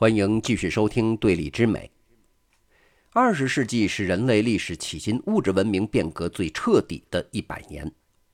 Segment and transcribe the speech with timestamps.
[0.00, 1.90] 欢迎继续收听《对立之美》。
[3.10, 7.90] 二十世纪是人类历史迄今物质文明变革最彻底的一百年，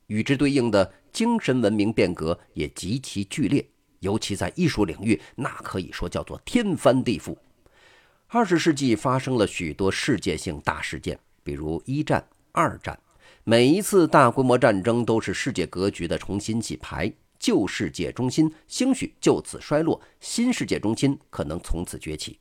[0.09, 3.67] 与之对应的精神文明变革也极其剧烈，
[4.01, 7.35] 尤其在艺术领域，那可以说叫做天翻地覆。
[8.27, 12.23] 二十世纪发生了许多世界性大事件，比如一战、
[12.53, 12.99] 二战，
[13.43, 17.11] 每一次大规模战争都是世界格局的重新洗牌。
[17.45, 22.39] 旧世界中心兴许就此衰落，新世界中心可能从此崛起。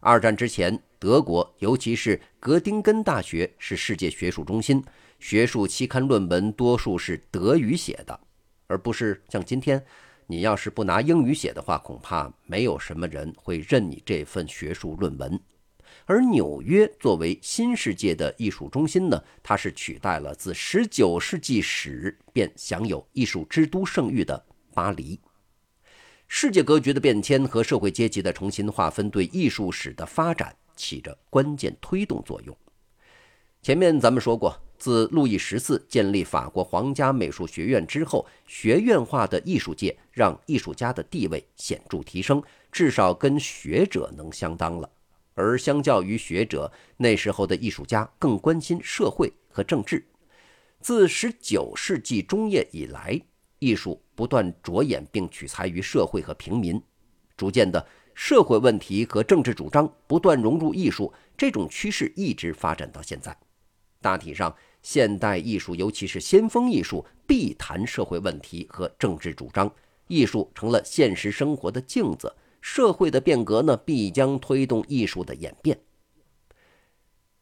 [0.00, 4.82] 二战之前，德国尤其是格丁根大学是世界学术中心，
[5.20, 8.18] 学术期刊论文多数是德语写的，
[8.66, 9.80] 而不是像今天，
[10.26, 15.40] 你要是不拿英语写的话，恐怕没有什么人会认你这份学术论文。
[16.06, 25.18] 而纽约作为新世界的艺术中心呢，它是取代了自19世纪始便享有艺术之都盛誉的巴黎。
[26.28, 32.56] 世界格局的变迁和社会阶级的重新划分，对艺术史的发展起着关键推动作用。
[33.62, 44.90] 前面咱们说过，自路易十四建立法国皇家美术学院之后，学院化的艺术界让艺术家的地位显著提升，至少跟学者能相当了。
[45.34, 50.04] 而相较于学者，那时候的艺术家更关心社会和政治。
[50.80, 53.20] 自19世纪中叶以来，
[53.58, 56.80] 艺术不断着眼并取材于社会和平民，
[57.36, 63.36] 逐渐的，社会问题和政治主张不断融入艺术，这种趋势一直发展到现在。
[64.00, 69.72] 大体上，现代艺术，尤其是先锋艺术，必谈社会问题和政治主张，
[70.08, 72.30] 艺术成了现实生活的镜子。
[72.66, 75.78] 社会的变革呢，必将推动艺术的演变。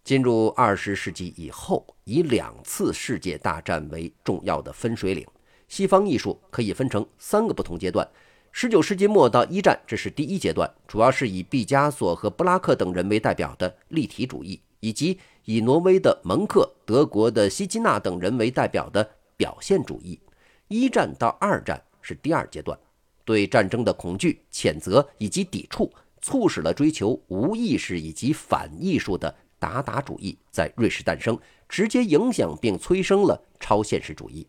[0.03, 5.25] 进入二十世纪以后，以两次世界大战为重要的分水岭，
[5.69, 8.07] 西方艺术可以分成三个不同阶段。
[8.51, 20.19] 十九世纪末到一战，这是第一阶段，主要是以毕加索和布拉克等人为代表的立体主义，以及以挪威的蒙克、德国的希基纳等人为代表的表现主义。
[20.67, 22.77] 一战到二战是第二阶段。
[23.25, 31.39] 对战争的恐惧、谴责以及抵触，促使了追求无意识以及反艺术的达达主义在瑞士诞生，
[31.69, 34.47] 直接影响并催生了超现实主义。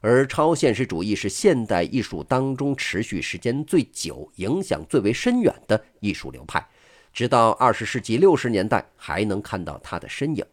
[0.00, 6.68] 而超现实主义是现代艺术当中持续时间最久、影响最为深远的艺术流派，
[7.10, 10.44] 直到二十世纪六十年代还能看到它的身影。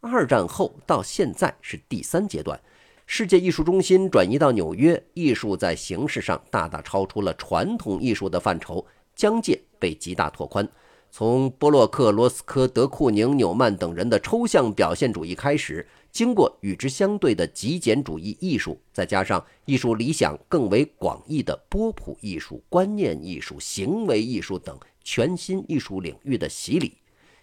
[0.00, 2.60] 二战后到现在是第三阶段。
[3.06, 8.84] 世界艺术中心转移到纽约，艺术在形式上大大超出了传统艺术的范畴，
[9.14, 10.66] 疆界被极大拓宽。
[11.10, 26.94] 从波洛克、罗斯科、德库宁、纽曼等人的抽象表现主义开始，经过与之相对的极简主义艺术，再加上艺术理想更为广义的波普艺术、观念艺术、行为艺术等全新艺术领域的洗礼。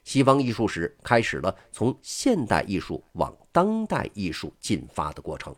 [0.03, 5.55] 西方艺术史开始了从现代艺术往当代艺术进发的过程。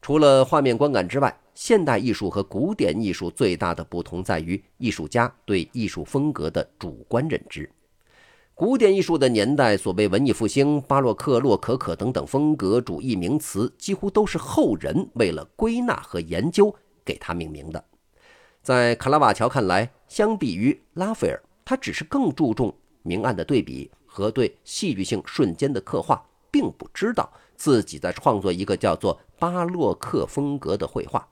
[0.00, 7.68] 除了画面观感之外，现代艺术和古典艺术最大的不同在于艺术家对艺术风格的主观认知。
[8.54, 16.74] 古典艺术的年代，所谓文艺复兴、巴洛克、洛可可等等风格主义名词，几乎都是后人为了归纳和研究
[17.04, 17.84] 给它命名的。
[18.62, 22.74] 在卡拉瓦乔看来，相比于拉斐尔，他只是更注重。
[23.02, 31.28] 明暗的对比和对戏剧性瞬间的刻画，并不知道自己在创作一个叫做巴洛克风格的绘画。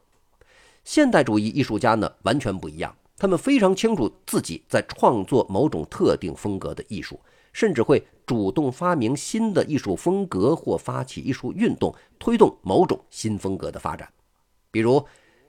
[0.85, 7.19] 现代主义艺术家呢，完全不一样，他们非常清楚自己在创作某种特定风格的艺术，
[7.53, 14.09] 甚至会主动发明新的艺术风格或发起艺术运动，推动某种新风格的发展。
[14.71, 15.05] 比如，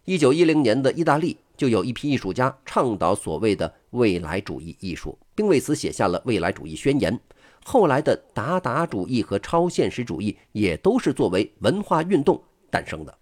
[0.05, 5.17] 一九一零年的意大利就有一批艺术家倡导所谓的未来主义艺术。
[5.35, 7.19] 并为此写下了未来主义宣言。
[7.67, 12.39] 后来的达达主义和超现实主义也都是作为文化运动
[12.69, 13.17] 诞生的。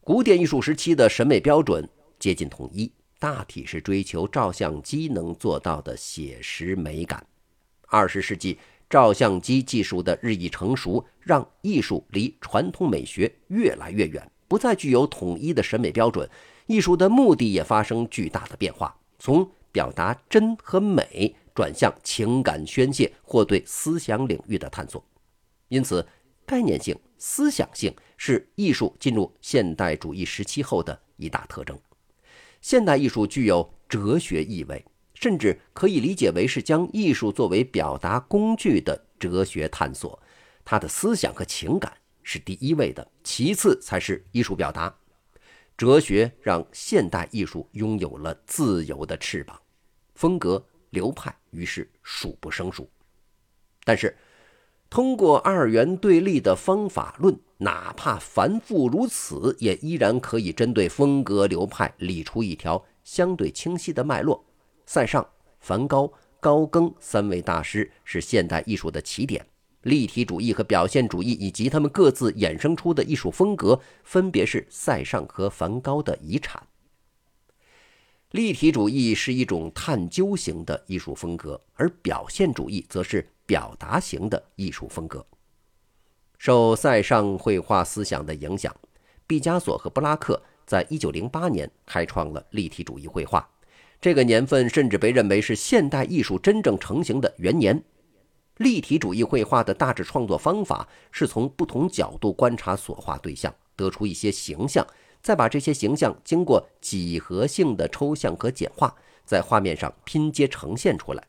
[0.00, 1.86] 古典艺术时期的审美标准
[2.18, 7.24] 接近统一，大体是追求照相机能做到的写实美感。
[7.88, 8.58] 二十世纪，
[8.88, 16.26] 照相机技术的日益成熟，让艺术离传统美学越来越远，不再具有统一的审美标准。
[16.66, 25.04] 艺术的目的也发生巨大的变化，从表达真和美，转向情感宣泄或对思想领域的探索，
[25.66, 26.06] 因此，
[26.46, 31.76] 概念性、思想性是艺术进入现代主义时期后的一大特征。
[32.60, 34.84] 现代艺术具有哲学意味，
[35.14, 40.16] 甚至可以理解为是将艺术作为表达工具的哲学探索。
[40.64, 44.96] 它的思想和情感是第一位的，其次才是艺术表达。
[45.76, 49.60] 哲学让现代艺术拥有了自由的翅膀，
[50.14, 52.88] 风格流派于是数不胜数。
[53.84, 54.16] 但是，
[54.90, 64.44] 通过二元对立的方法论，哪怕繁复如此，也依然可以针对风格流派理出一条相对清晰的脉络。
[64.86, 65.26] 塞尚、
[65.60, 69.44] 梵高、高更三位大师是现代艺术的起点。
[69.82, 76.62] 立体主义和表现主义以及他们各自衍生出的艺术风格，分别是塞尚和梵高的遗产。
[78.32, 85.24] 立体主义是一种探究型的艺术风格，而表现主义则是表达型的艺术风格。
[86.36, 88.74] 受塞尚绘画思想的影响，
[89.26, 93.48] 毕加索和布拉克在一九零八年开创了立体主义绘画。
[93.98, 97.82] 这个年份甚至被认为是现代艺术真正成型的元年。
[98.58, 104.86] 立体主义绘画的大致创作方法是从不同角度观察所画对象，得出一些形象，
[105.22, 108.94] 再把这些形象经过几何性的抽象和简化，
[109.24, 111.26] 在画面上拼接呈现出来。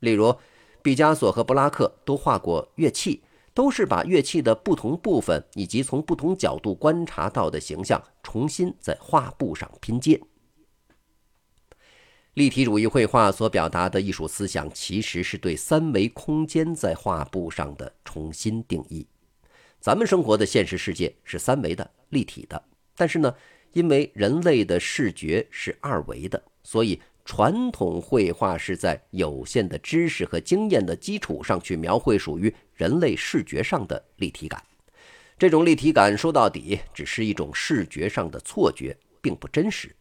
[0.00, 0.34] 例如，
[0.82, 3.22] 毕加索和布拉克都画过乐器，
[3.54, 10.20] 都是把乐器的不同部分以及从不同角度观察到的形象重新在画布上拼接。
[12.34, 19.06] 立体主义绘画所表达的艺术思想，其实是对三维空间在画布上的重新定义。
[19.78, 22.64] 咱们生活的现实世界是三维的、立体的，
[22.96, 23.34] 但是呢，
[23.72, 34.62] 因为人类的视觉是二维的，所以传统绘画是在有限的知识和经验的基础上去描绘属于人类视觉上的立体感。
[35.38, 39.94] 这种立体感说到底只是一种视觉上的错觉，并不真实。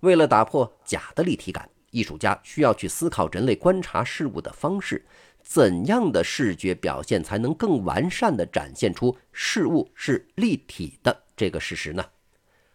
[0.00, 5.04] 为了打破假的立体感，艺术家需要去思考人类观察事物的方式，
[5.42, 12.04] 怎样的视觉表现才能更完善地展现出事物是立体的这个事实呢？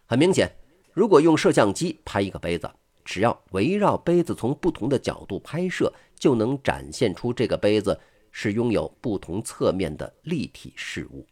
[0.06, 0.50] 很明显，
[0.92, 2.68] 如果用摄像机拍一个杯子，
[3.04, 7.96] 只要围绕杯子从不同的角度拍摄，就能展现出这个杯子
[8.32, 11.24] 是拥有不同侧面的立体事物。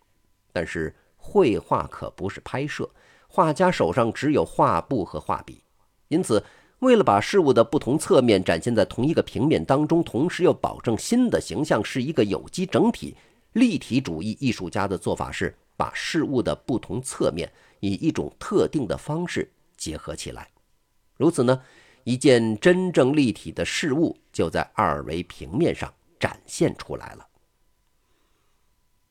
[0.53, 2.89] 但是绘画可不是拍摄，
[3.27, 5.61] 画家手上只有画布和画笔。
[6.07, 6.41] 因此，
[6.79, 13.17] 为了把事物的不同侧面展现在同一个平面当中，同时又保证新的形象是一个有机整体，
[13.55, 20.51] 立体主义艺术家的做法是把事物的不同侧面以一种特定的方式结合起来。
[21.17, 21.63] 如此呢，
[22.05, 27.27] 一件真正立体的事物就在二维平面上展现出来了。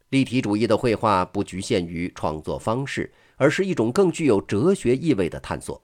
[0.09, 5.81] 立体主义的绘画不局限于创作方式，而是一种更具有哲学意味的探索。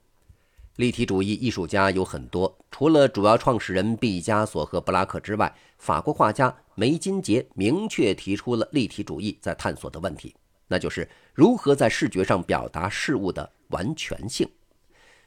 [0.76, 10.36] 立体主义艺术家有很多，除了主要创始人毕加索和布拉克之外，法国画家梅金杰明确提出了立体主义在探索的问题，
[10.70, 14.50] 那就是如何在视觉上表达事物的完全性。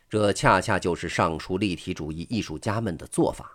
[0.08, 3.54] 这恰恰就是上述立体主义艺术家们的做法。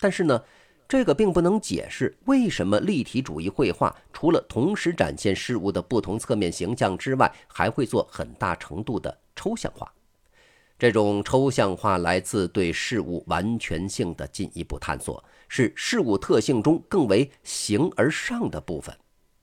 [0.00, 0.42] 但是呢，
[0.88, 9.92] 这个并不能解释为什么立体主义绘画除了同时展现事物的不同侧面形象之外，还会做很大程度的抽象化。
[10.78, 18.96] 这种抽象化来自对事物完全性的进一步探索，是事物特性中更为形而上的部分。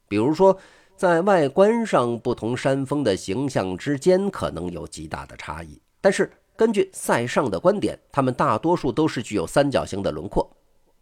[0.08, 0.58] 比如说，
[0.98, 10.50] 在外观上，不同山峰的形象之间可能有极大的差异，但是根据塞尚的观点，它们大多数都是具有三角形的轮廓，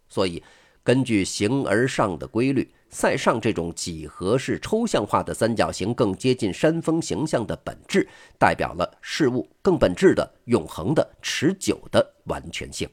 [0.08, 0.42] 所以。
[0.82, 8.06] 根据形而上的规律，塞尚这种几何式抽象化的三角形更接近山峰形象的本质，
[8.38, 12.86] 代表了事物更本质的、永恒的、持久的完全性。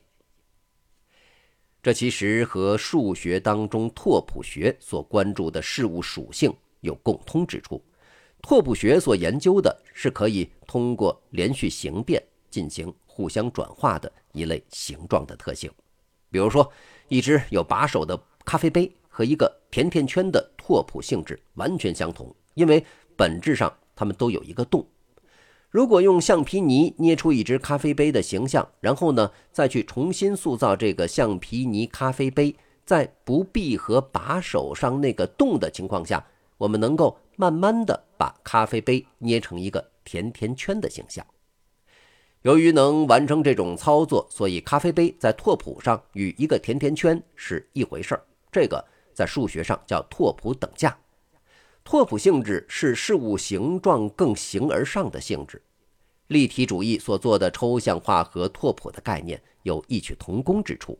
[1.83, 7.81] 这其实和数学当中拓扑学所关注的事物属性有共通之处。
[8.41, 12.21] 拓扑学所研究的是可以通过连续形变
[12.51, 15.71] 进行互相转化的一类形状的特性，
[16.29, 16.71] 比如说。
[17.07, 22.85] 一只有把手的咖啡杯和一个甜甜圈的拓扑性质完全相同，因为
[23.17, 24.87] 本质上它们都有一个洞。
[25.69, 36.25] 如果用橡皮泥捏出一只咖啡杯的形象，然后呢再去重新塑造这个橡皮泥咖啡杯，在不闭合把手上那个洞的情况下，
[36.61, 41.25] 我们能够慢慢的把咖啡杯捏成一个甜甜圈的形象。
[42.43, 48.23] 由于能完成这种操作，所以咖啡杯在拓扑上与一个甜甜圈是一回事儿。
[48.51, 50.95] 这个在数学上叫拓扑等价。
[51.83, 55.59] 拓扑性质是事物形状更形而上的性质。
[56.27, 60.95] 立体主义所做的抽象化和拓扑的概念有异曲同工之处。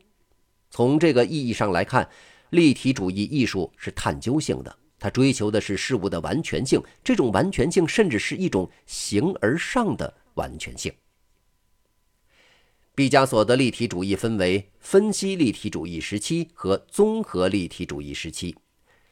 [0.71, 2.09] 从这个意义上来看，
[2.49, 10.93] 立体主义艺术是探究性的，他追求的是事物的完全性，这种完全性甚至是一种形而上的完全性。
[12.93, 18.55] 毕加索的立体主义分为分析立体主义时期和综合立体主义时期。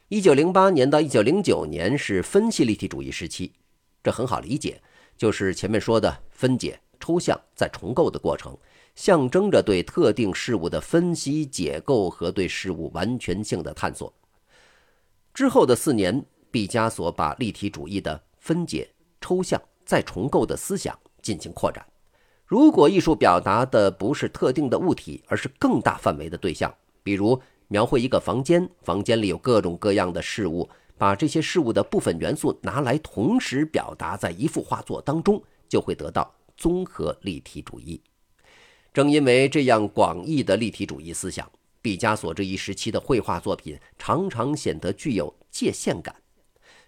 [0.09, 3.51] 一九零八年到一九零九年是分析立体主义时期，
[4.03, 4.79] 这很好理解，
[5.17, 8.55] 就是前面说的分解、抽象再重构的过程，
[8.93, 14.13] 象征着对特定事物的分析、解构和对事物完全性的探索。
[15.39, 18.89] 之后的四年，毕加索把立体主义的分解、
[19.21, 21.81] 抽象再重构的思想进行扩展。
[22.45, 30.67] 如果艺术表达的不是特定的物体，而是更大范围的对象，比如描绘一个房间，房间里有各种各样的事物，
[30.97, 38.01] 把这些事物的部分元素拿来同时表达在一幅画作当中，就会得到综合立体主义。
[38.91, 41.49] 正因为这样广义的立体主义思想，
[41.81, 46.15] 毕加索这一时期的绘画作品常常显得具有界限感。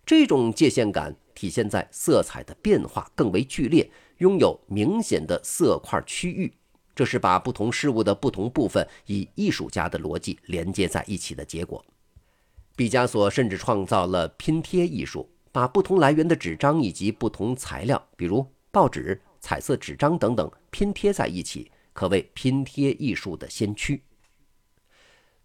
[0.05, 3.89] 这种界限感体现在色彩的变化更为剧烈。
[4.17, 6.53] 拥有明显的色块区域，
[6.93, 11.83] 这是把不同事物的不同部分以艺术家的逻辑连接在一起的结果。
[12.75, 24.03] 毕加索甚至创造了拼贴艺术，把不同来源的纸张以及不同材料，比如报纸、彩色纸张等等拼贴在一起，可谓拼贴艺术的先驱。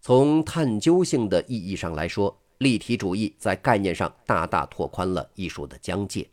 [0.07, 6.25] 从探究性的意义上来说，立体主义在概念上大大拓宽了艺术的疆界。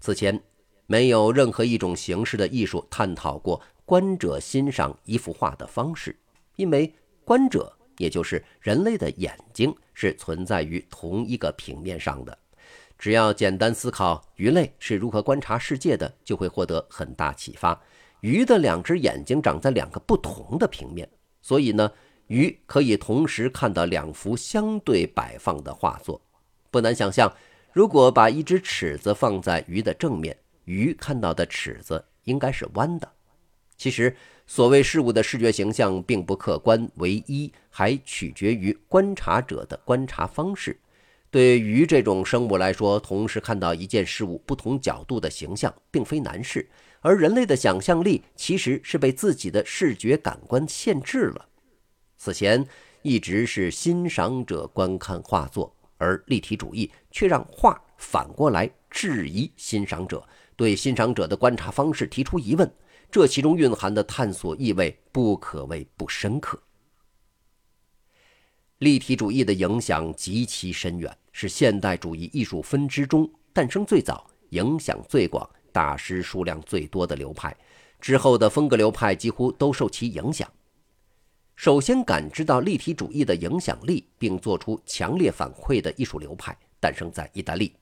[0.00, 0.42] 此前。
[0.86, 6.18] 没有任何一种形式的艺术探讨过观者欣赏一幅画的方式，
[6.56, 6.92] 因为
[7.24, 12.36] 观者也就是人类的眼睛是存在于同一个平面上的。
[12.98, 17.80] 只要简单思考鱼类是如何观察世界的，就会获得很大启发。
[18.22, 21.06] 鱼的两只眼睛长在两个不同的平面，
[21.42, 21.92] 所以呢，
[22.28, 26.20] 鱼可以同时看到两幅相对摆放的画作。
[26.70, 27.30] 不难想象，
[27.72, 33.10] 如果把一只尺子放在鱼的正面，鱼看到的尺子应该是弯的。
[33.76, 34.14] 其实，
[34.46, 40.78] 所谓事物的视觉形象并不客观唯一，还取决于观察者的观察方式。
[41.30, 46.68] 对鱼这种生物来说，同时看到一件事物不同角度的形象并非难事。
[47.00, 51.47] 而人类的想象力其实是被自己的视觉感官限制了。
[52.18, 52.66] 此前
[53.02, 60.26] 一直是欣赏者观看画作，而立体主义却让画反过来质疑欣赏者。
[60.56, 62.68] 对欣赏者的观察方式提出疑问，
[63.08, 66.60] 这其中蕴含的探索意味不可谓不深刻。
[68.78, 77.56] 立体主义的影响极其深远，是现代主义艺术分支中诞生最早、影响最广、大师数量最多的流派。
[78.00, 80.50] 之后的风格流派几乎都受其影响。
[81.58, 87.72] 首先感知到立体主义的影响力，并做出强烈反馈的艺术流派，诞生在意大利。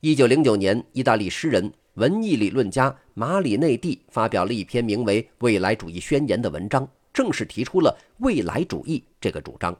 [0.00, 1.72] 一九零九年，意大利诗人。
[1.94, 9.74] 文艺理论家马里内蒂发表了一篇名为《未来主义宣言》的文章，正式提出了未来主义这个主张。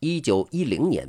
[0.00, 1.06] 一九一零年，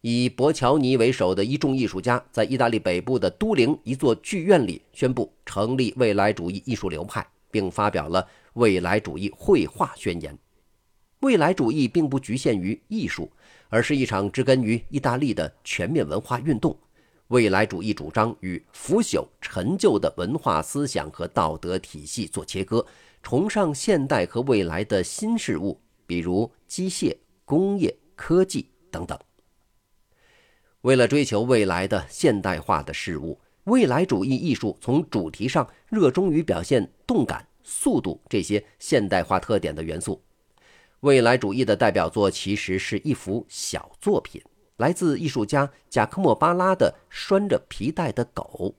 [0.00, 8.20] 以博乔尼为首的一众艺术家在意大利北部的都灵一座剧院里宣布成立未来主义艺术流派，并发表了
[8.54, 10.34] 《未来主义绘画宣言》。
[11.20, 13.30] 未来主义并不局限于艺术，
[13.68, 16.76] 而是一场植根于意大利的全面文化运动。
[17.28, 22.86] 未来主义主张与腐朽陈旧的文化思想和道德体系做切割，
[23.22, 29.18] 崇尚现代和未来的新事物，比如机械、工业、科技等等。
[30.82, 40.22] 为了追求未来的现代化的事物，未来主义艺术从主题上热衷于表现动感、速度这些现代化特点的元素。
[41.00, 44.42] 未来主义的代表作其实是一幅小作品。
[44.78, 48.74] 来自艺术家贾科莫·巴拉的拴着皮带的狗，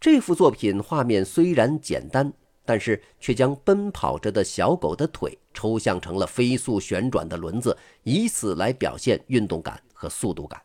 [0.00, 2.32] 这幅作品画面虽然简单，
[2.64, 10.60] 但是却将奔跑着的小狗的腿抽象成了飞速旋转的轮子，以此来表现运动感和速度感。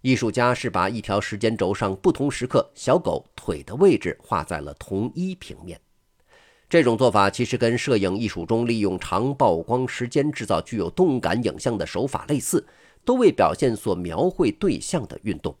[0.00, 5.78] 艺术家是把一条时间轴上不同时刻小狗腿的位置画在了同一平面。
[6.68, 12.66] 这种做法其实跟摄影艺术中利用长曝光时间制造具有动感影像的手法类似。
[13.06, 15.56] 都为表现所描绘对象的运动。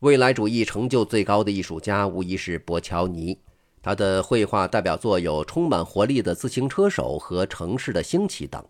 [0.00, 3.38] 未来主义成就最高的艺术家无疑是博乔尼，
[3.80, 8.66] 他的绘画代表作有充满活力的自行车手和城市的兴起等。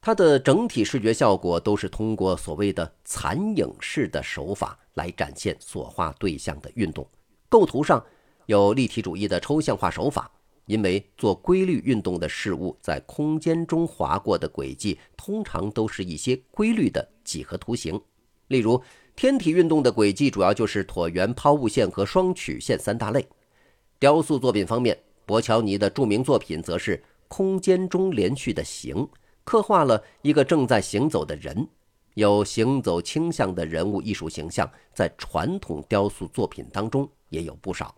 [0.00, 7.06] 他的整体视觉效果都是通过所谓的残影式的手法来展现所画对象的运动。
[7.50, 8.02] 构图上
[8.46, 10.30] 有立体主义的抽象化手法。
[10.66, 18.00] 因为做规律运动的事物在空间中划过的轨迹，通常都是一些规律的几何图形。
[18.48, 18.82] 例如，
[19.14, 23.24] 天体运动的轨迹主要就是椭圆、抛物线和双曲线三大类。
[24.00, 29.08] 雕塑作品方面，博乔尼的著名作品则是空间中连续的形，
[29.44, 31.64] 刻画了一个正在行走的人。
[32.14, 37.94] 有行走倾向的人物艺术形象，在传统雕塑作品当中也有不少。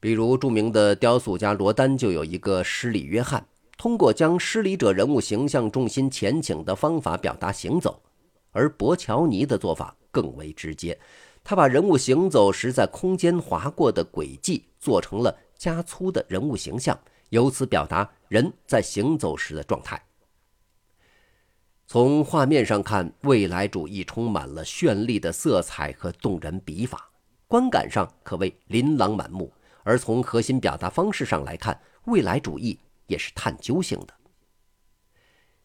[0.00, 8.00] 比如，著名的雕塑家罗丹就有一个施礼约翰，通过将施礼者人物形象重心前倾的方法表达行走。
[8.50, 10.98] 而博乔尼的做法更为直接，
[11.44, 20.02] 他把人物行走时在空间划过的轨迹做成了加粗的人物形象，由此表达人在行走时的状态。
[21.86, 27.10] 从画面上看，未来主义充满了绚丽的色彩和动人笔法，
[27.46, 29.46] 观感上可谓琳琅满目；
[29.82, 34.14] 而从核心表达方式上来看，未来主义也是探究性的。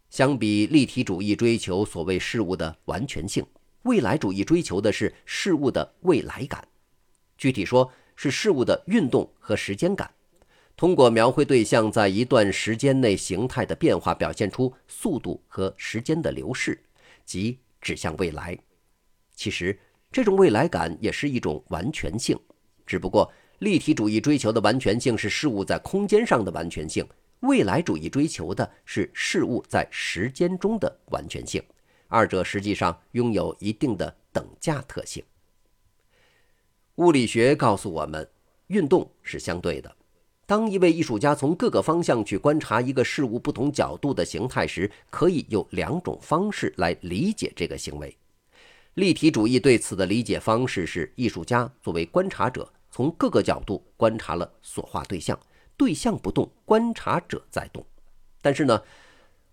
[0.10, 3.46] 相比立体主义追求所谓事物的完全性，
[3.84, 6.66] 未来主义追求的是事物的未来感，
[7.38, 10.10] 具体说是事物的运动和时间感。
[10.78, 16.82] 通过描绘对象在一段时间内形态的变化，表现出速度和时间的流逝，
[17.26, 18.58] 即指向未来。
[19.34, 19.78] 其实，
[20.12, 22.40] 这种未来感也是一种完全性，
[22.86, 27.08] 只不过立体主义追求的完全性是事物在空间上的完全性，
[27.40, 31.64] 未来主义追求的是事物在时间中的完全性。
[32.08, 35.24] 二者实际上拥有一定的等价特性。
[36.96, 38.28] 物理学告诉我们，
[38.68, 39.94] 运动是相对的。
[40.46, 48.16] 当一位艺术家从各个方向去观察一个事物不同角度的形态时，可以有两种方式来理解这个行为。
[48.94, 55.38] 立体主义对此的理解方式是：艺术家作为观察者，从各个角度观察了所画对象，
[55.76, 57.86] 对象不动，观察者在动。
[58.42, 58.82] 但是呢，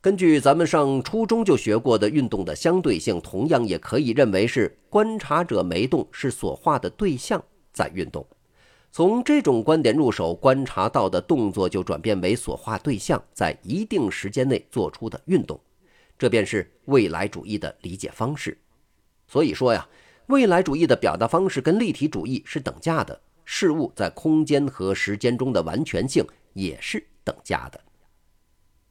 [0.00, 8.24] 根据咱们上初中就学过的运动的相对性，同样也可以认为是观察者没动，是所画的对象在运动。
[8.92, 15.58] 从这种观点入手，观察到的动作就转变为所画对象在一定时间内做出的运动，
[16.16, 18.56] 这便是未来主义的理解方式。
[19.26, 19.88] 所以说呀，
[20.26, 23.20] 未来主义的表达方式跟立体主义是等价的，
[23.54, 27.78] 事物在空间和时间中的完全性也是等价的。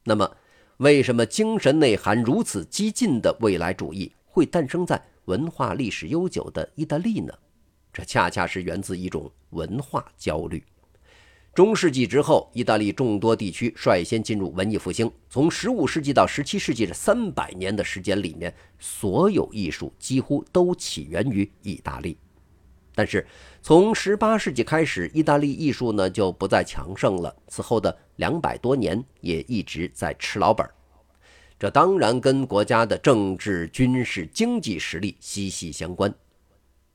[0.03, 0.37] 那么，
[0.77, 7.33] 为什么精神内涵如此激进的未来主义会诞生在文化历史悠久的意大利呢？
[7.91, 10.63] 这恰恰是源自一种文化焦虑。
[11.55, 15.11] 中世纪之后，意大利众多地区率先进入文艺复兴。
[15.27, 22.15] 从15世纪到17世纪这三百年的时间里面，所有艺术几乎都起源于意大利。
[22.93, 23.25] 但是，
[23.61, 27.35] 从18世纪开始，意大利艺术呢就不再强盛了。
[27.47, 30.67] 此后的两百多年，也一直在吃老本。
[31.57, 36.13] 这当然跟国家的政治、军事、经济实力息息相关。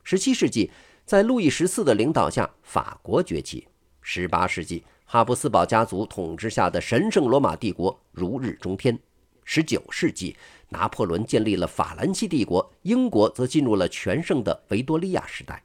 [0.05, 0.69] 17世纪。
[1.07, 3.65] 在路易十四的领导下，法国崛起。
[4.01, 8.99] 十八世纪，哈布斯堡家族统治下的神圣罗马帝国如日中天。
[9.45, 10.35] 十九世纪，
[10.67, 15.63] 拿破仑建立了法兰西帝国，英国则进入了全盛的维多利亚时代。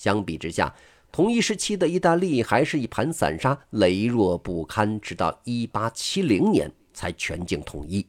[0.00, 0.74] 相比之下，
[1.12, 8.06] 同一时期的意大利还是一盘散沙，羸弱不堪，直到一八七零年才全境统一。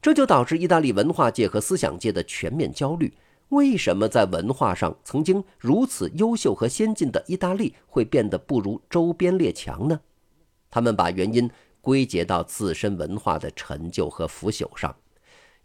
[0.00, 3.12] 这就导致意大利文化界和思想界的全面焦虑。
[3.48, 9.98] 为什么在文化上曾经如此优秀和先进的意大利会变得不如周边列强呢？
[10.70, 14.94] 他们把原因归结到自身文化的陈旧和腐朽上。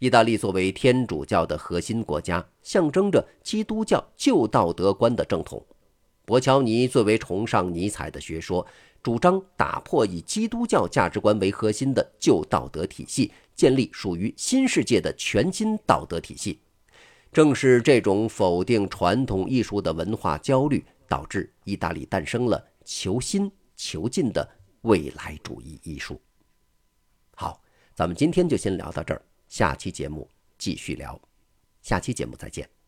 [0.02, 5.64] 意大利作为天主教的核心国家，象征着基督教旧道德观的正统。
[6.26, 8.66] 博乔尼最为崇尚尼采的学说，
[9.04, 16.60] 主张打破以基督教价值观为核心的旧道德体系，建立属于新世界的全新道德体系。
[17.32, 24.50] 正是这种否定传统艺术的文化焦虑，导致意大利诞生了求新求进的
[24.82, 26.20] 未来主义艺术。
[27.36, 27.62] 好，
[27.94, 31.20] 咱们今天就先聊到这儿，下期节目继续聊，
[31.82, 32.81] 下期节目再见。